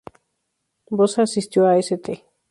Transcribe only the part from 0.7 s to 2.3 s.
Bosa asistió a St.